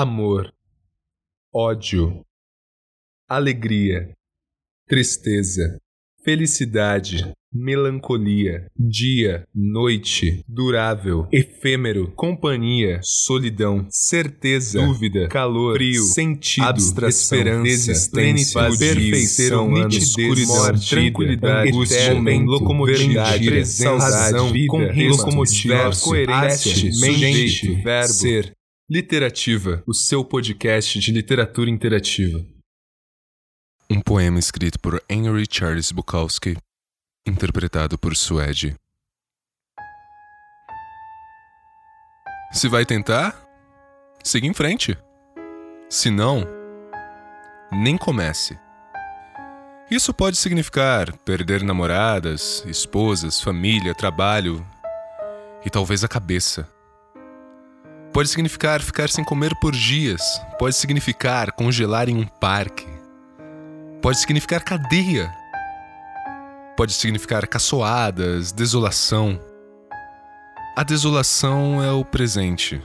amor, 0.00 0.52
ódio, 1.50 2.22
alegria, 3.26 4.12
tristeza, 4.86 5.78
felicidade, 6.22 7.32
melancolia, 7.50 8.66
dia, 8.78 9.48
noite, 9.54 10.44
durável, 10.46 11.26
efêmero, 11.32 12.12
companhia, 12.14 13.00
solidão, 13.02 13.86
certeza, 13.88 14.84
dúvida, 14.84 15.28
calor, 15.28 15.76
frio, 15.76 16.02
sentido, 16.02 16.66
abstração, 16.66 17.38
esperança, 17.38 17.66
existência, 17.66 18.60
perfeição, 18.78 19.70
nitidez, 19.70 20.46
morte, 20.46 20.90
tranquilidade, 20.90 21.70
angústia, 21.70 22.14
momento, 22.14 22.50
locomotividade, 22.50 23.46
presença, 23.46 23.96
razão, 23.96 24.52
vida, 24.52 24.68
com 24.68 25.08
locomotiva, 25.08 25.90
coerência, 26.04 26.90
mente, 27.00 27.82
verbo, 27.82 28.12
ser. 28.12 28.55
Literativa, 28.88 29.82
o 29.84 29.92
seu 29.92 30.24
podcast 30.24 31.00
de 31.00 31.10
literatura 31.10 31.68
interativa. 31.68 32.38
Um 33.90 34.00
poema 34.00 34.38
escrito 34.38 34.78
por 34.78 35.02
Henry 35.10 35.44
Charles 35.50 35.90
Bukowski, 35.90 36.56
interpretado 37.26 37.98
por 37.98 38.14
Suede. 38.14 38.76
Se 42.52 42.68
vai 42.68 42.86
tentar, 42.86 43.44
siga 44.22 44.46
em 44.46 44.54
frente. 44.54 44.96
Se 45.90 46.08
não, 46.08 46.46
nem 47.72 47.98
comece. 47.98 48.56
Isso 49.90 50.14
pode 50.14 50.36
significar 50.36 51.12
perder 51.24 51.64
namoradas, 51.64 52.64
esposas, 52.64 53.40
família, 53.40 53.96
trabalho 53.96 54.64
e 55.64 55.70
talvez 55.70 56.04
a 56.04 56.08
cabeça. 56.08 56.75
Pode 58.16 58.30
significar 58.30 58.80
ficar 58.80 59.10
sem 59.10 59.22
comer 59.22 59.54
por 59.60 59.72
dias. 59.72 60.22
Pode 60.58 60.74
significar 60.74 61.52
congelar 61.52 62.08
em 62.08 62.16
um 62.16 62.24
parque. 62.26 62.88
Pode 64.00 64.18
significar 64.18 64.64
cadeia. 64.64 65.30
Pode 66.78 66.94
significar 66.94 67.46
caçoadas, 67.46 68.52
desolação. 68.52 69.38
A 70.74 70.82
desolação 70.82 71.84
é 71.84 71.92
o 71.92 72.06
presente. 72.06 72.80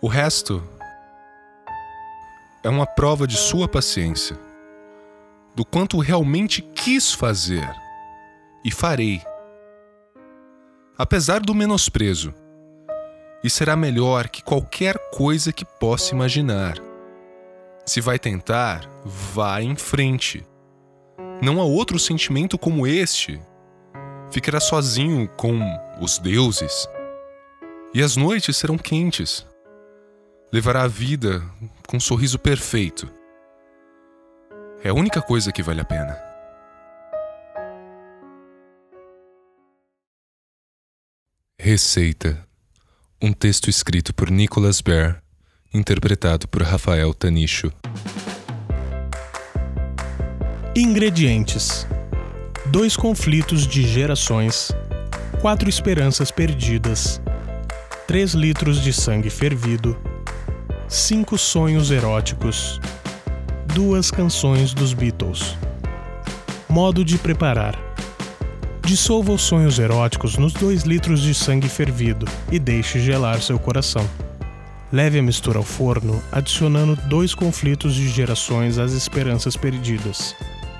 O 0.00 0.08
resto 0.08 0.60
é 2.64 2.68
uma 2.68 2.84
prova 2.84 3.28
de 3.28 3.36
sua 3.36 3.68
paciência, 3.68 4.36
do 5.54 5.64
quanto 5.64 6.00
realmente 6.00 6.62
quis 6.62 7.14
fazer 7.14 7.72
e 8.64 8.72
farei. 8.72 9.22
Apesar 10.98 11.38
do 11.38 11.54
menosprezo, 11.54 12.34
e 13.42 13.50
será 13.50 13.74
melhor 13.74 14.28
que 14.28 14.42
qualquer 14.42 14.96
coisa 15.10 15.52
que 15.52 15.64
possa 15.64 16.14
imaginar. 16.14 16.76
Se 17.84 18.00
vai 18.00 18.18
tentar, 18.18 18.88
vá 19.04 19.60
em 19.60 19.74
frente. 19.74 20.46
Não 21.42 21.60
há 21.60 21.64
outro 21.64 21.98
sentimento 21.98 22.56
como 22.56 22.86
este. 22.86 23.40
Ficará 24.30 24.60
sozinho 24.60 25.28
com 25.36 25.60
os 26.00 26.18
deuses. 26.18 26.88
E 27.92 28.00
as 28.02 28.16
noites 28.16 28.56
serão 28.56 28.78
quentes. 28.78 29.44
Levará 30.52 30.82
a 30.82 30.88
vida 30.88 31.42
com 31.88 31.96
um 31.96 32.00
sorriso 32.00 32.38
perfeito. 32.38 33.10
É 34.84 34.90
a 34.90 34.94
única 34.94 35.20
coisa 35.20 35.50
que 35.50 35.62
vale 35.62 35.80
a 35.80 35.84
pena. 35.84 36.16
Receita 41.58 42.51
um 43.22 43.32
texto 43.32 43.70
escrito 43.70 44.12
por 44.12 44.32
Nicholas 44.32 44.80
Baer, 44.80 45.22
interpretado 45.72 46.48
por 46.48 46.60
Rafael 46.62 47.14
Tanicho. 47.14 47.72
Ingredientes: 50.74 51.86
dois 52.66 52.96
conflitos 52.96 53.64
de 53.64 53.86
gerações, 53.86 54.72
quatro 55.40 55.68
esperanças 55.68 56.32
perdidas, 56.32 57.22
três 58.08 58.32
litros 58.32 58.82
de 58.82 58.92
sangue 58.92 59.30
fervido, 59.30 59.96
cinco 60.88 61.38
sonhos 61.38 61.92
eróticos, 61.92 62.80
duas 63.72 64.10
canções 64.10 64.74
dos 64.74 64.92
Beatles. 64.92 65.56
Modo 66.68 67.04
de 67.04 67.18
preparar 67.18 67.91
Dissolva 68.84 69.32
os 69.32 69.42
sonhos 69.42 69.78
eróticos 69.78 70.36
nos 70.36 70.52
2 70.54 70.82
litros 70.82 71.22
de 71.22 71.32
sangue 71.32 71.68
fervido 71.68 72.26
e 72.50 72.58
deixe 72.58 73.00
gelar 73.00 73.40
seu 73.40 73.58
coração. 73.58 74.08
Leve 74.92 75.20
a 75.20 75.22
mistura 75.22 75.58
ao 75.58 75.64
forno, 75.64 76.20
adicionando 76.32 76.96
dois 77.08 77.32
conflitos 77.32 77.94
de 77.94 78.08
gerações 78.08 78.78
às 78.78 78.92
esperanças 78.92 79.56
perdidas. 79.56 80.34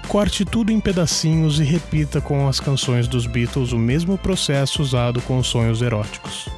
Corte 0.09 0.45
tudo 0.45 0.73
em 0.73 0.81
pedacinhos 0.81 1.61
e 1.61 1.65
repita 1.65 2.21
com 2.21 2.47
as 2.49 2.59
canções 2.59 3.07
dos 3.07 3.25
Beatles 3.25 3.73
o 3.73 3.79
mesmo 3.79 4.19
processo 4.19 4.83
usado 4.83 5.23
com 5.23 5.39
os 5.39 5.47
sonhos 5.47 5.81
eróticos. 5.81 6.49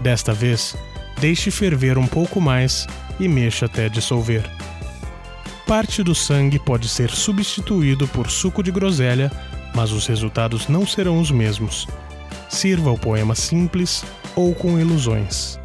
Desta 0.00 0.34
vez, 0.34 0.76
deixe 1.20 1.50
ferver 1.52 1.96
um 1.96 2.06
pouco 2.06 2.40
mais 2.40 2.86
e 3.18 3.28
mexa 3.28 3.66
até 3.66 3.88
dissolver. 3.88 4.42
Parte 5.66 6.02
do 6.02 6.14
sangue 6.14 6.58
pode 6.58 6.88
ser 6.88 7.10
substituído 7.10 8.08
por 8.08 8.28
suco 8.28 8.62
de 8.62 8.70
groselha 8.70 9.30
mas 9.74 9.92
os 9.92 10.06
resultados 10.06 10.68
não 10.68 10.86
serão 10.86 11.20
os 11.20 11.30
mesmos. 11.30 11.86
Sirva 12.48 12.90
o 12.90 12.98
poema 12.98 13.34
simples 13.34 14.04
ou 14.34 14.54
com 14.54 14.78
ilusões. 14.78 15.58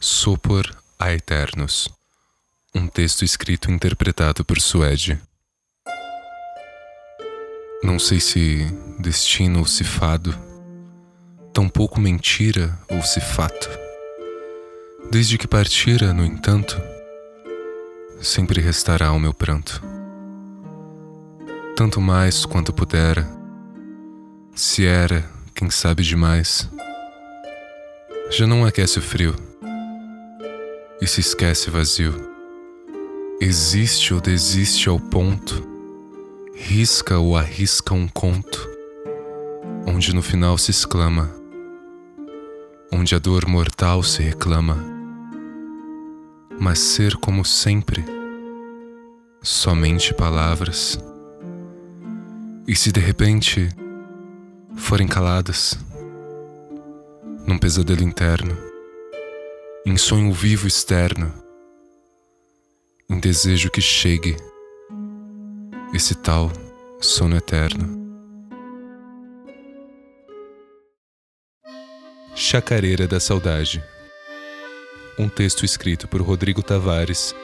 Sopor 0.00 0.68
a 0.98 1.12
Eternos 1.12 1.88
um 2.74 2.86
texto 2.86 3.22
escrito 3.22 3.70
e 3.70 3.74
interpretado 3.74 4.44
por 4.44 4.60
Suede. 4.60 5.20
Não 7.82 7.98
sei 7.98 8.18
se 8.18 8.64
destino 8.98 9.58
ou 9.58 9.66
se 9.66 9.84
fado, 9.84 10.34
tampouco 11.52 12.00
mentira 12.00 12.78
ou 12.88 13.02
se 13.02 13.20
fato. 13.20 13.68
Desde 15.10 15.36
que 15.36 15.46
partira, 15.46 16.14
no 16.14 16.24
entanto, 16.24 16.80
sempre 18.20 18.60
restará 18.60 19.12
o 19.12 19.20
meu 19.20 19.34
pranto 19.34 19.91
tanto 21.82 22.00
mais 22.00 22.46
quanto 22.46 22.72
pudera. 22.72 23.28
Se 24.54 24.86
era, 24.86 25.28
quem 25.52 25.68
sabe 25.68 26.04
demais. 26.04 26.70
Já 28.30 28.46
não 28.46 28.64
aquece 28.64 29.00
o 29.00 29.02
frio 29.02 29.34
e 31.00 31.06
se 31.08 31.20
esquece 31.20 31.70
vazio. 31.70 32.14
Existe 33.40 34.14
ou 34.14 34.20
desiste 34.20 34.88
ao 34.88 35.00
ponto, 35.00 35.66
risca 36.54 37.18
ou 37.18 37.36
arrisca 37.36 37.92
um 37.92 38.06
conto, 38.06 38.70
onde 39.84 40.14
no 40.14 40.22
final 40.22 40.56
se 40.58 40.70
exclama, 40.70 41.34
onde 42.92 43.16
a 43.16 43.18
dor 43.18 43.48
mortal 43.48 44.04
se 44.04 44.22
reclama. 44.22 44.78
Mas 46.60 46.78
ser 46.78 47.16
como 47.16 47.44
sempre, 47.44 48.04
somente 49.42 50.14
palavras 50.14 50.96
e 52.66 52.76
se 52.76 52.92
de 52.92 53.00
repente 53.00 53.68
forem 54.76 55.06
caladas, 55.06 55.78
num 57.46 57.58
pesadelo 57.58 58.02
interno, 58.02 58.56
em 59.84 59.96
sonho 59.96 60.32
vivo 60.32 60.66
externo, 60.66 61.32
em 63.10 63.18
desejo 63.18 63.70
que 63.70 63.80
chegue 63.80 64.36
esse 65.92 66.14
tal 66.14 66.50
sono 67.00 67.36
eterno. 67.36 68.00
Chacareira 72.34 73.06
da 73.06 73.20
Saudade. 73.20 73.82
Um 75.18 75.28
texto 75.28 75.64
escrito 75.64 76.08
por 76.08 76.22
Rodrigo 76.22 76.62
Tavares, 76.62 77.34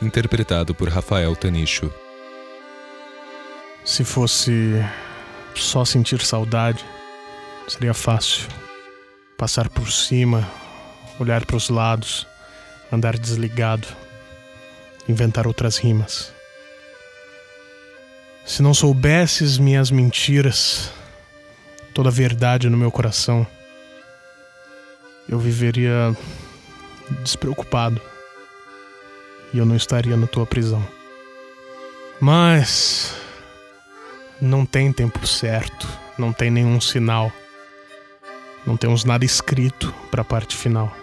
interpretado 0.00 0.74
por 0.74 0.88
Rafael 0.88 1.36
Tanicho. 1.36 1.92
Se 3.84 4.02
fosse 4.02 4.82
só 5.54 5.84
sentir 5.84 6.20
saudade, 6.22 6.82
seria 7.68 7.92
fácil. 7.92 8.48
Passar 9.36 9.68
por 9.68 9.92
cima, 9.92 10.50
olhar 11.20 11.44
para 11.44 11.56
os 11.56 11.68
lados, 11.68 12.26
andar 12.90 13.18
desligado, 13.18 13.86
inventar 15.06 15.46
outras 15.46 15.76
rimas. 15.76 16.32
Se 18.46 18.62
não 18.62 18.72
soubesses 18.72 19.58
minhas 19.58 19.90
mentiras, 19.90 20.90
toda 21.92 22.08
a 22.08 22.12
verdade 22.12 22.70
no 22.70 22.78
meu 22.78 22.90
coração, 22.90 23.46
eu 25.28 25.38
viveria 25.38 26.16
despreocupado 27.22 28.00
e 29.52 29.58
eu 29.58 29.66
não 29.66 29.76
estaria 29.76 30.16
na 30.16 30.26
tua 30.26 30.46
prisão. 30.46 30.86
Mas 32.18 33.23
não 34.40 34.66
tem 34.66 34.92
tempo 34.92 35.26
certo, 35.26 35.88
não 36.18 36.32
tem 36.32 36.50
nenhum 36.50 36.80
sinal. 36.80 37.32
Não 38.66 38.76
temos 38.76 39.04
nada 39.04 39.24
escrito 39.24 39.92
para 40.10 40.22
a 40.22 40.24
parte 40.24 40.56
final. 40.56 40.94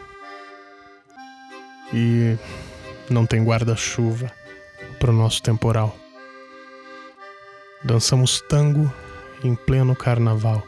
E 1.94 2.38
não 3.10 3.26
tem 3.26 3.44
guarda-chuva 3.44 4.32
para 5.00 5.12
o 5.12 5.14
nosso 5.14 5.42
temporal. 5.44 5.96
Dançamos 7.84 8.42
tango 8.42 8.92
em 9.44 9.56
pleno 9.56 9.96
carnaval. 9.96 10.64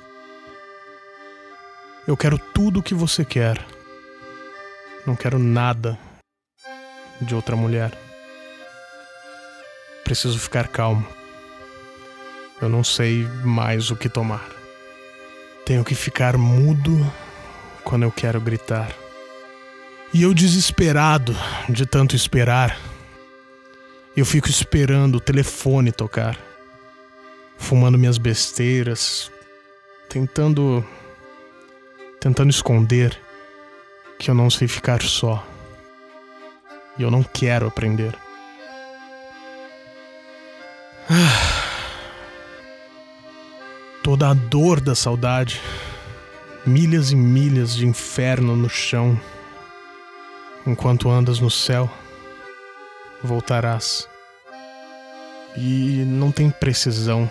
Eu 2.07 2.17
quero 2.17 2.37
tudo 2.37 2.79
o 2.79 2.83
que 2.83 2.93
você 2.93 3.23
quer. 3.23 3.63
Não 5.05 5.15
quero 5.15 5.39
nada 5.39 5.97
de 7.21 7.33
outra 7.33 7.55
mulher. 7.55 7.91
Preciso 10.03 10.37
ficar 10.37 10.67
calmo. 10.67 11.22
Eu 12.63 12.69
não 12.69 12.81
sei 12.81 13.27
mais 13.43 13.91
o 13.91 13.95
que 13.97 14.07
tomar. 14.07 14.49
Tenho 15.65 15.83
que 15.83 15.93
ficar 15.93 16.37
mudo 16.37 16.91
quando 17.83 18.03
eu 18.03 18.11
quero 18.11 18.39
gritar. 18.39 18.89
E 20.13 20.23
eu 20.23 20.33
desesperado 20.33 21.35
de 21.67 21.85
tanto 21.85 22.15
esperar. 22.15 22.79
Eu 24.15 24.25
fico 24.25 24.47
esperando 24.47 25.15
o 25.15 25.19
telefone 25.19 25.91
tocar, 25.91 26.39
fumando 27.57 27.97
minhas 27.97 28.17
besteiras, 28.17 29.29
tentando 30.07 30.85
tentando 32.21 32.49
esconder 32.49 33.19
que 34.17 34.31
eu 34.31 34.35
não 34.35 34.49
sei 34.49 34.69
ficar 34.69 35.01
só. 35.01 35.45
E 36.97 37.03
eu 37.03 37.11
não 37.11 37.23
quero 37.23 37.67
aprender. 37.67 38.15
Ah. 41.09 41.52
Toda 44.13 44.29
a 44.29 44.33
dor 44.35 44.79
da 44.79 44.93
saudade, 44.93 45.59
milhas 46.67 47.09
e 47.09 47.15
milhas 47.15 47.75
de 47.75 47.87
inferno 47.87 48.55
no 48.55 48.69
chão. 48.69 49.19
Enquanto 50.67 51.09
andas 51.09 51.39
no 51.39 51.49
céu, 51.49 51.89
voltarás. 53.23 54.07
E 55.57 56.03
não 56.05 56.31
tem 56.31 56.51
precisão. 56.51 57.27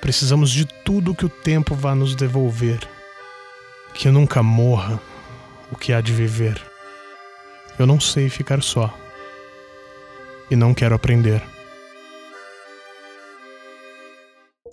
Precisamos 0.00 0.50
de 0.50 0.64
tudo 0.64 1.14
que 1.14 1.26
o 1.26 1.28
tempo 1.28 1.76
vá 1.76 1.94
nos 1.94 2.16
devolver. 2.16 2.80
Que 3.94 4.10
nunca 4.10 4.42
morra 4.42 5.00
o 5.70 5.76
que 5.76 5.92
há 5.92 6.00
de 6.00 6.12
viver. 6.12 6.60
Eu 7.78 7.86
não 7.86 8.00
sei 8.00 8.28
ficar 8.28 8.64
só. 8.64 8.92
E 10.50 10.56
não 10.56 10.74
quero 10.74 10.96
aprender. 10.96 11.53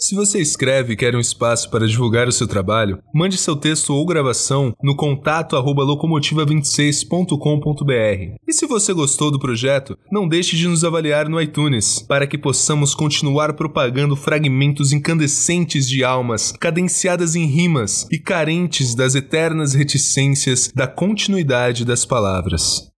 Se 0.01 0.15
você 0.15 0.41
escreve 0.41 0.93
e 0.93 0.95
quer 0.95 1.15
um 1.15 1.19
espaço 1.19 1.69
para 1.69 1.87
divulgar 1.87 2.27
o 2.27 2.31
seu 2.31 2.47
trabalho, 2.47 2.97
mande 3.13 3.37
seu 3.37 3.55
texto 3.55 3.93
ou 3.93 4.03
gravação 4.03 4.73
no 4.81 4.95
contato 4.95 5.55
locomotiva26.com.br. 5.55 8.35
E 8.47 8.51
se 8.51 8.65
você 8.65 8.93
gostou 8.93 9.29
do 9.29 9.37
projeto, 9.37 9.95
não 10.11 10.27
deixe 10.27 10.57
de 10.57 10.67
nos 10.67 10.83
avaliar 10.83 11.29
no 11.29 11.39
iTunes, 11.39 11.99
para 11.99 12.25
que 12.25 12.35
possamos 12.35 12.95
continuar 12.95 13.53
propagando 13.53 14.15
fragmentos 14.15 14.91
incandescentes 14.91 15.87
de 15.87 16.03
almas, 16.03 16.51
cadenciadas 16.59 17.35
em 17.35 17.45
rimas 17.45 18.07
e 18.11 18.17
carentes 18.17 18.95
das 18.95 19.13
eternas 19.13 19.75
reticências 19.75 20.71
da 20.75 20.87
continuidade 20.87 21.85
das 21.85 22.05
palavras. 22.05 22.90